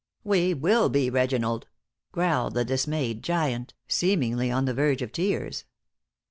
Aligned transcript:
"We 0.23 0.55
will 0.55 0.89
be, 0.89 1.11
Reginald," 1.11 1.67
growled 2.11 2.55
the 2.55 2.65
dismayed 2.65 3.21
giant, 3.21 3.75
seemingly 3.87 4.49
on 4.49 4.65
the 4.65 4.73
verge 4.73 5.03
of 5.03 5.11
tears. 5.11 5.63